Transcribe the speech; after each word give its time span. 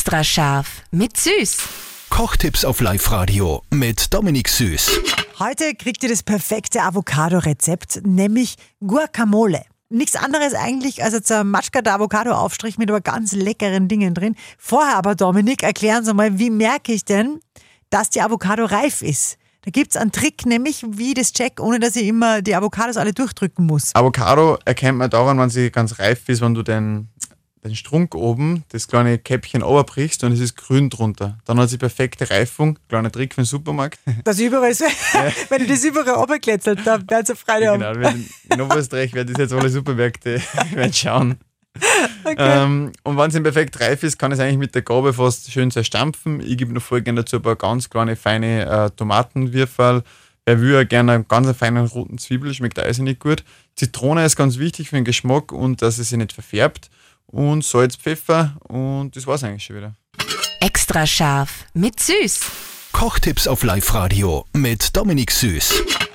Extra 0.00 0.24
scharf 0.24 0.82
mit 0.92 1.18
Süß. 1.18 1.58
Kochtipps 2.08 2.64
auf 2.64 2.80
Live-Radio 2.80 3.60
mit 3.70 4.14
Dominik 4.14 4.48
Süß. 4.48 4.98
Heute 5.38 5.74
kriegt 5.74 6.02
ihr 6.02 6.08
das 6.08 6.22
perfekte 6.22 6.80
Avocado-Rezept, 6.80 8.06
nämlich 8.06 8.54
Guacamole. 8.80 9.60
Nichts 9.90 10.16
anderes 10.16 10.54
eigentlich 10.54 11.04
als 11.04 11.12
jetzt 11.12 11.30
ein 11.30 11.50
matschkater 11.50 11.92
Avocado-Aufstrich 11.92 12.78
mit 12.78 12.88
aber 12.88 13.02
ganz 13.02 13.32
leckeren 13.32 13.88
Dingen 13.88 14.14
drin. 14.14 14.36
Vorher 14.56 14.96
aber, 14.96 15.14
Dominik, 15.14 15.62
erklären 15.62 16.02
Sie 16.02 16.14
mal, 16.14 16.38
wie 16.38 16.48
merke 16.48 16.94
ich 16.94 17.04
denn, 17.04 17.38
dass 17.90 18.08
die 18.08 18.22
Avocado 18.22 18.64
reif 18.64 19.02
ist? 19.02 19.36
Da 19.62 19.70
gibt 19.70 19.94
es 19.94 20.00
einen 20.00 20.12
Trick, 20.12 20.46
nämlich 20.46 20.82
wie 20.88 21.12
das 21.12 21.34
check, 21.34 21.60
ohne 21.60 21.78
dass 21.78 21.94
ich 21.94 22.06
immer 22.06 22.40
die 22.40 22.54
Avocados 22.54 22.96
alle 22.96 23.12
durchdrücken 23.12 23.66
muss. 23.66 23.94
Avocado 23.94 24.56
erkennt 24.64 24.96
man 24.96 25.10
daran, 25.10 25.38
wenn 25.38 25.50
sie 25.50 25.70
ganz 25.70 25.98
reif 25.98 26.26
ist, 26.30 26.40
wenn 26.40 26.54
du 26.54 26.62
den, 26.62 27.08
den 27.64 27.76
Strunk 27.76 28.14
oben, 28.14 28.64
das 28.70 28.88
kleine 28.88 29.18
Käppchen 29.18 29.62
oberbrichst 29.62 30.24
und 30.24 30.32
es 30.32 30.40
ist 30.40 30.56
grün 30.56 30.88
drunter. 30.88 31.38
Dann 31.44 31.60
hat 31.60 31.68
sie 31.68 31.78
perfekte 31.78 32.30
Reifung. 32.30 32.78
Kleiner 32.88 33.12
Trick 33.12 33.34
für 33.34 33.42
den 33.42 33.46
Supermarkt. 33.46 33.98
Das 34.24 34.38
überall 34.38 34.70
ist, 34.70 34.80
wenn 35.48 35.62
du 35.62 35.66
das 35.66 35.84
überall 35.84 36.14
runterkletzelt, 36.14 36.86
dann 36.86 37.08
werden 37.08 37.26
sie 37.26 37.36
Freude 37.36 37.68
haben. 37.68 37.80
genau, 37.80 38.00
wenn, 38.00 38.28
in 38.50 38.60
Oberösterreich 38.60 39.12
werden 39.12 39.32
das 39.32 39.40
jetzt 39.40 39.52
alle 39.52 39.68
Supermärkte 39.68 40.40
werden 40.74 40.92
schauen. 40.92 41.36
Okay. 42.24 42.36
Ähm, 42.38 42.92
und 43.04 43.16
wenn 43.16 43.30
sie 43.30 43.40
perfekt 43.40 43.80
reif 43.80 44.02
ist, 44.02 44.18
kann 44.18 44.32
ich 44.32 44.38
es 44.38 44.44
eigentlich 44.44 44.58
mit 44.58 44.74
der 44.74 44.82
Gabel 44.82 45.12
fast 45.12 45.50
schön 45.50 45.70
zerstampfen. 45.70 46.40
Ich 46.40 46.58
gebe 46.58 46.72
noch 46.72 46.82
voll 46.82 47.00
gerne 47.00 47.20
dazu 47.20 47.36
ein 47.36 47.42
paar 47.42 47.56
ganz 47.56 47.88
kleine, 47.88 48.16
feine 48.16 48.66
äh, 48.66 48.90
Tomatenwürfel. 48.90 50.02
Wer 50.46 50.60
will, 50.60 50.84
gerne 50.86 51.12
einen 51.12 51.28
ganz 51.28 51.56
feinen 51.56 51.86
roten 51.86 52.18
Zwiebel, 52.18 52.52
schmeckt 52.54 52.78
also 52.78 53.02
nicht 53.02 53.20
gut. 53.20 53.44
Zitrone 53.76 54.24
ist 54.24 54.36
ganz 54.36 54.58
wichtig 54.58 54.88
für 54.88 54.96
den 54.96 55.04
Geschmack 55.04 55.52
und 55.52 55.82
dass 55.82 55.98
es 55.98 56.08
sich 56.08 56.18
nicht 56.18 56.32
verfärbt. 56.32 56.90
Und 57.30 57.64
Salz, 57.64 57.96
Pfeffer 57.96 58.56
und 58.68 59.14
das 59.14 59.26
war's 59.26 59.44
eigentlich 59.44 59.64
schon 59.64 59.76
wieder. 59.76 59.94
Extra 60.60 61.06
scharf 61.06 61.66
mit 61.74 62.00
Süß. 62.00 62.40
Kochtipps 62.92 63.46
auf 63.46 63.62
Live-Radio 63.62 64.44
mit 64.52 64.96
Dominik 64.96 65.30
Süß. 65.30 66.09